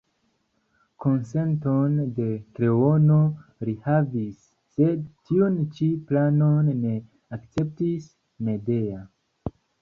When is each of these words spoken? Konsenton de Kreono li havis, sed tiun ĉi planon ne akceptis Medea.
Konsenton 1.03 1.99
de 2.19 2.25
Kreono 2.59 3.17
li 3.69 3.75
havis, 3.89 4.39
sed 4.77 5.03
tiun 5.29 5.59
ĉi 5.77 5.91
planon 6.09 6.73
ne 6.87 6.95
akceptis 7.39 8.09
Medea. 8.49 9.05